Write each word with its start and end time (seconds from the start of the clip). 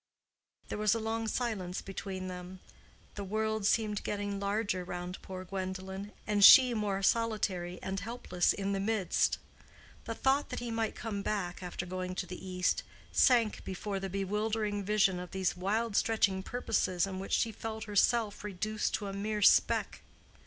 There 0.69 0.79
was 0.79 0.95
a 0.95 0.99
long 0.99 1.27
silence 1.27 1.79
between 1.83 2.27
them. 2.27 2.59
The 3.13 3.23
world 3.23 3.67
seemed 3.67 4.03
getting 4.03 4.39
larger 4.39 4.83
round 4.83 5.21
poor 5.21 5.45
Gwendolen, 5.45 6.11
and 6.25 6.43
she 6.43 6.73
more 6.73 7.03
solitary 7.03 7.77
and 7.83 7.99
helpless 7.99 8.51
in 8.51 8.73
the 8.73 8.79
midst. 8.79 9.37
The 10.05 10.15
thought 10.15 10.49
that 10.49 10.57
he 10.57 10.71
might 10.71 10.95
come 10.95 11.21
back 11.21 11.61
after 11.61 11.85
going 11.85 12.15
to 12.15 12.25
the 12.25 12.43
East, 12.43 12.81
sank 13.11 13.63
before 13.63 13.99
the 13.99 14.09
bewildering 14.09 14.83
vision 14.83 15.19
of 15.19 15.29
these 15.29 15.55
wild 15.55 15.95
stretching 15.95 16.41
purposes 16.41 17.05
in 17.05 17.19
which 17.19 17.33
she 17.33 17.51
felt 17.51 17.83
herself 17.83 18.43
reduced 18.43 18.95
to 18.95 19.05
a 19.05 19.13
mere 19.13 19.43
speck. 19.43 20.01